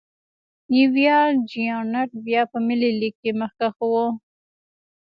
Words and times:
نیویارک 0.71 1.35
جېانټ 1.51 2.09
بیا 2.25 2.41
په 2.51 2.57
ملي 2.67 2.91
لېګ 2.99 3.15
کې 3.21 3.31
مخکښ 3.39 3.77
و. 3.91 3.93